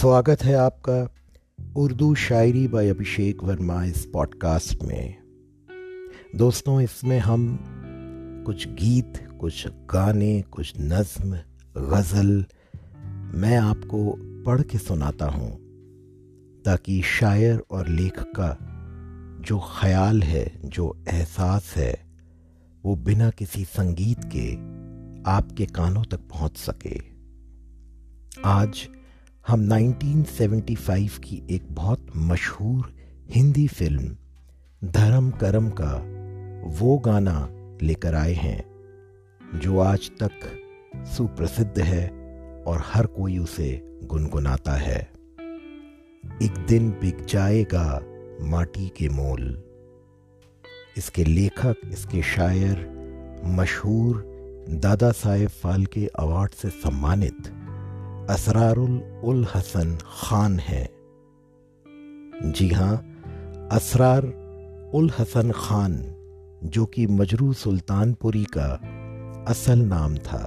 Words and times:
स्वागत 0.00 0.42
है 0.42 0.54
आपका 0.54 1.14
उर्दू 1.76 2.14
शायरी 2.14 2.68
बाय 2.68 2.88
अभिषेक 2.88 3.42
वर्मा 3.44 3.84
इस 3.84 4.04
पॉडकास्ट 4.06 4.82
में। 4.82 5.16
दोस्तों, 6.36 6.80
इसमें 6.80 7.18
हम 7.18 7.58
कुछ 8.46 8.68
गीत, 8.68 9.28
कुछ 9.40 9.66
गाने, 9.68 10.42
कुछ 10.42 10.72
नज्म, 10.80 11.38
गज़ल 11.76 12.44
मैं 13.34 13.56
आपको 13.56 14.14
पढ़ 14.46 14.62
के 14.62 14.78
सुनाता 14.78 15.26
हूँ, 15.26 15.50
ताकि 16.64 17.02
शायर 17.02 17.62
और 17.70 17.88
लेखक 17.88 18.32
का 18.40 18.56
जो 19.40 19.58
ख्याल 19.80 20.22
है, 20.22 20.60
जो 20.64 21.04
एहसास 21.08 21.74
है, 21.76 21.92
वो 22.84 22.96
बिना 22.96 23.30
किसी 23.30 23.64
संगीत 23.64 24.24
के 24.36 24.54
आपके 25.30 25.66
कानों 25.66 26.02
तक 26.02 26.20
पहुँच 26.20 26.56
सके। 26.56 27.00
आज 28.44 28.88
हम 29.50 29.68
1975 29.68 31.18
की 31.18 31.42
एक 31.50 31.62
बहुत 31.70 32.06
मशहूर 32.16 32.94
हिंदी 33.30 33.68
फ़िल्म, 33.68 34.16
धर्म 34.84 35.30
करम 35.30 35.70
का 35.80 35.94
वो 36.80 36.98
गाना 36.98 37.48
लेकर 37.82 38.14
आए 38.14 38.32
हैं, 38.32 38.64
जो 39.58 39.78
आज 39.78 40.10
तक 40.22 40.30
सुप्रसिद्ध 40.96 41.80
है 41.80 42.08
और 42.66 42.82
हर 42.86 43.06
कोई 43.06 43.38
उसे 43.38 43.98
गुनगुनाता 44.04 44.72
है। 44.72 45.10
एक 46.42 46.64
दिन 46.68 46.90
बिक 46.90 47.24
जाएगा 47.24 48.02
माटी 48.40 48.88
के 48.88 49.08
मोल। 49.08 49.64
इसके 50.96 51.24
लेखक, 51.24 51.76
इसके 51.92 52.22
शायर, 52.22 52.90
मशहूर 53.44 54.16
दादा 54.68 55.12
साहेब 55.12 55.48
फाल्के 55.48 56.06
अवार्ड 56.06 56.50
से 56.50 56.68
सम्मानित 56.68 57.52
असरारुल 58.30 59.20
उल 59.24 59.46
हसन 59.54 59.98
खान 60.02 60.58
है। 60.58 60.90
जी 62.52 62.68
हाँ 62.68 62.96
असरार 63.72 64.24
उल 64.94 65.10
हसन 65.18 65.50
खान, 65.50 65.92
जो 66.64 66.84
कि 66.86 67.06
मजरू 67.06 67.52
सुल्तानपुरी 67.52 68.44
का 68.44 68.66
असल 69.48 69.78
नाम 69.78 70.16
था। 70.16 70.42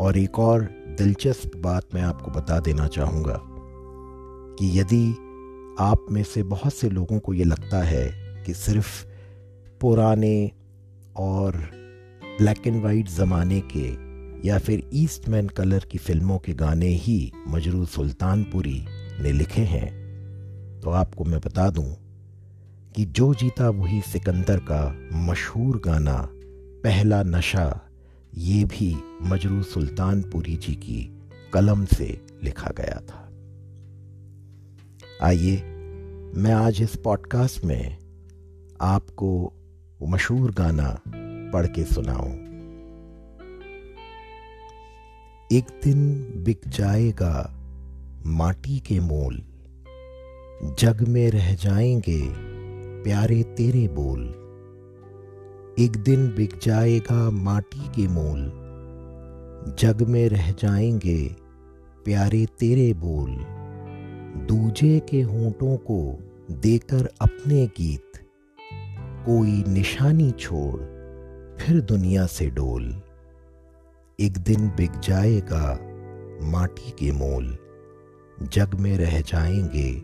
और 0.00 0.18
एक 0.18 0.38
और 0.38 0.62
दिलचस्प 0.98 1.56
बात 1.56 1.94
मैं 1.94 2.02
आपको 2.02 2.30
बता 2.30 2.60
देना 2.60 2.86
चाहूँगा 2.86 3.40
कि 4.58 4.80
यदि 4.80 5.10
आप 5.80 6.06
में 6.10 6.22
से 6.22 6.42
बहुत 6.42 6.74
से 6.74 6.90
लोगों 6.90 7.18
को 7.18 7.34
ये 7.34 7.44
लगता 7.44 7.82
है 7.82 8.06
कि 8.46 8.54
सिर्फ़ 8.54 9.06
पुराने 9.80 10.52
और 11.16 11.56
ब्लैक 12.24 12.66
एंड 12.66 12.82
वाइट 12.84 13.08
ज़माने 13.08 13.60
के 13.60 14.07
या 14.44 14.58
फिर 14.58 14.90
ईस्टमैन 14.94 15.48
कलर 15.48 15.78
की 15.78 15.98
फ़िल्मों 15.98 16.38
के 16.38 16.52
गाने 16.52 16.86
ही 16.86 17.32
मजरू 17.48 17.86
सुल्तानपुरी 17.86 18.86
ने 19.22 19.32
लिखे 19.32 19.62
हैं 19.62 19.98
तो 20.80 20.90
आपको 20.90 21.24
मैं 21.24 21.40
बता 21.40 21.70
दूँ 21.70 21.96
कि 22.96 23.04
जो 23.04 23.34
जीता 23.34 23.70
वही 23.70 24.00
सिकंदर 24.00 24.58
का 24.58 25.08
मशहूर 25.12 25.82
गाना 25.84 26.28
पहला 26.84 27.22
नशा, 27.22 27.80
ये 28.34 28.64
भी 28.64 28.96
मजरू 29.22 29.62
सुल्तानपुरी 29.62 30.56
जी 30.56 30.74
की 30.74 31.20
कलम 31.52 31.84
से 31.84 32.20
लिखा 32.44 32.70
गया 32.70 33.00
था। 33.00 33.24
आइए, 35.22 35.56
मैं 36.34 36.52
आज 36.52 36.82
इस 36.82 36.96
पॉडकास्ट 36.96 37.64
में 37.64 37.98
आपको 38.80 39.52
मशहूर 40.02 40.50
गाना 40.50 41.00
पढ़ 41.52 41.66
के 41.66 41.84
सुनाऊं। 41.84 42.47
एक 45.52 45.64
दिन 45.84 46.26
बिक 46.36 46.60
जाएगा 46.68 47.54
माटी 48.26 48.78
के 48.78 49.00
मोल। 49.00 49.42
जग 50.78 51.04
में 51.08 51.30
रह 51.30 51.54
जाएँगे 51.54 52.28
प्यारे 53.02 53.42
तेरे 53.42 53.88
बोल। 53.88 54.28
एक 55.78 55.96
दिन 55.96 56.34
बिक 56.34 56.58
जाएगा 56.62 57.30
माटी 57.30 57.88
के 57.88 58.08
मोल। 58.08 58.52
जग 59.78 60.06
में 60.08 60.28
रह 60.28 60.52
जाएँगे 60.52 61.36
प्यारे 62.04 62.46
तेरे 62.58 62.94
बोल। 62.94 63.30
दूजे 64.46 65.00
के 65.00 65.22
होंठों 65.22 65.76
को 65.76 66.18
देकर 66.50 67.08
अपने 67.20 67.66
गीत। 67.66 68.12
कोई 69.26 69.64
निशानी 69.68 70.30
छोड़ 70.30 70.80
फिर 71.60 71.80
दुनिया 71.80 72.26
से 72.26 72.50
डोल। 72.50 73.02
एक 74.20 74.38
दिन 74.38 74.68
बिक 74.68 74.90
जाएगा 74.90 75.78
माटी 76.42 76.90
के 76.90 77.12
मोल। 77.12 77.58
जग 78.42 78.74
में 78.74 78.98
रह 78.98 79.20
जाएँगे 79.20 80.02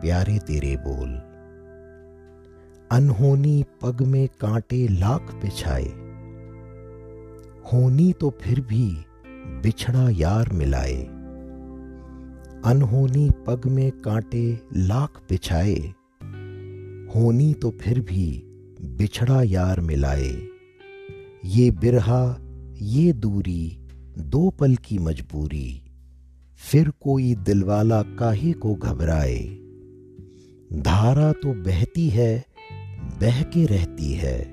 प्यारे 0.00 0.38
तेरे 0.38 0.76
बोल। 0.76 1.08
अनहोनी 2.90 3.64
पग 3.82 4.02
में 4.02 4.28
कांटे 4.40 4.88
लाख 4.88 5.20
बिछाए। 5.20 5.84
होनी 7.72 8.12
तो 8.12 8.38
फिर 8.42 8.60
भी 8.60 9.04
बिछड़ा 9.62 10.10
यार 10.10 10.52
मिलाए। 10.52 11.02
अनहोनी 12.64 13.30
पग 13.46 13.66
में 13.66 13.90
कांटे 13.90 14.60
लाख 14.76 15.22
बिछाए। 15.28 15.94
होनी 17.14 17.54
तो 17.54 17.70
फिर 17.70 18.00
भी 18.00 18.42
बिछड़ा 18.84 19.42
यार 19.42 19.80
मिलाए। 19.80 20.48
ये 21.44 21.70
बिरहा 21.70 22.38
ये 22.82 23.12
दूरी 23.12 23.78
दो 24.18 24.50
पल 24.50 24.76
की 24.76 24.98
मजबूरी। 24.98 25.82
फिर 26.56 26.90
कोई 26.90 27.34
दिलवाला 27.34 28.02
काहे 28.02 28.52
को 28.52 28.74
घबराए। 28.74 29.38
धारा 30.80 31.32
तो 31.32 31.62
बहती 31.62 32.08
है 32.08 32.44
बह 33.20 33.42
के 33.42 33.66
रहती 33.66 34.12
है। 34.12 34.44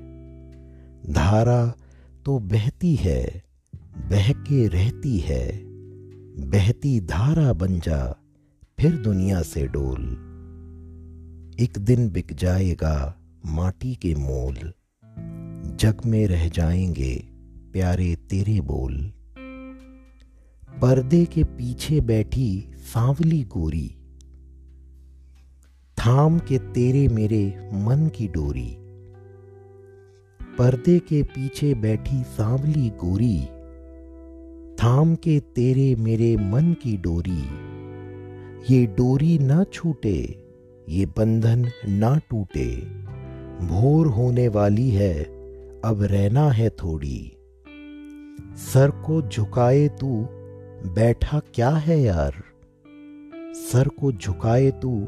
धारा 1.14 1.74
तो 2.26 2.40
बहती 2.40 2.96
है 2.96 3.44
बह 4.10 4.32
के 4.32 4.68
रहती 4.68 5.20
है। 5.20 5.62
बहती 6.50 7.00
धारा 7.00 7.54
बन 7.54 7.80
जा, 7.80 8.16
फिर 8.80 8.98
दुनिया 8.98 9.42
से 9.42 9.68
डोल। 9.68 10.06
एक 11.60 11.78
दिन 11.78 12.10
बिक 12.10 12.34
जाएगा 12.34 13.18
माटी 13.46 13.96
के 13.96 14.16
मोल। 14.16 14.74
जग 15.76 15.98
में 16.06 16.28
रह 16.28 16.50
जाएँगे 16.50 17.29
प्यारे 17.74 18.16
तेरे 18.16 18.62
बोल। 18.62 19.12
पर्दे 20.82 21.26
के 21.26 21.44
पीछे 21.44 22.02
बैठी 22.02 22.72
सांवली 22.76 23.44
गोरी। 23.44 23.96
थाम 25.98 26.40
के 26.40 26.60
तेरे 26.60 27.08
मेरे 27.08 27.70
मन 27.74 28.08
की 28.08 28.28
डोरी। 28.28 28.76
पर्दे 30.58 31.00
के 31.00 31.24
पीछे 31.24 31.74
बैठी 31.74 32.24
सांवली 32.24 32.90
गोरी। 32.90 33.40
थाम 34.76 35.16
के 35.16 35.40
तेरे 35.40 35.96
मेरे 35.96 36.38
मन 36.38 36.74
की 36.74 36.98
डोरी। 36.98 37.70
ये 38.76 38.86
डोरी 38.86 39.40
ना 39.40 39.64
छूटे, 39.64 40.48
ये 40.90 41.06
बंधन 41.06 41.70
ना 41.88 42.18
टूटे। 42.18 42.76
भोर 43.66 44.08
होने 44.08 44.48
वाली 44.48 44.90
है, 44.90 45.24
अब 45.86 46.04
रहना 46.04 46.52
है 46.52 46.70
थोड़ी। 46.70 47.36
सर 48.56 48.90
को 48.90 49.22
झुकाए 49.22 49.88
तू, 49.88 50.28
बैठा 50.96 51.40
क्या 51.40 51.70
है 51.70 52.02
यार? 52.02 52.44
सर 53.54 53.88
को 53.88 54.12
झुकाए 54.12 54.72
तू, 54.72 55.08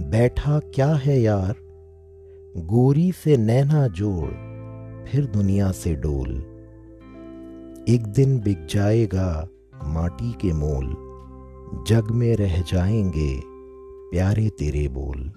बैठा 0.00 0.58
क्या 0.58 0.94
है 0.94 1.20
यार? 1.20 1.54
गोरी 2.56 3.12
से 3.12 3.36
नैना 3.36 3.86
जोड़, 3.86 4.30
फिर 5.08 5.26
दुनिया 5.26 5.72
से 5.72 5.94
डोल। 5.94 6.30
एक 7.88 8.06
दिन 8.06 8.40
बिक 8.40 8.66
जाएगा 8.66 9.48
माटी 9.84 10.32
के 10.32 10.52
मोल, 10.52 10.86
जग 11.88 12.10
में 12.10 12.36
रह 12.36 12.62
जाएँगे 12.62 13.40
प्यारे 14.10 14.48
तेरे 14.48 14.88
बोल। 14.88 15.32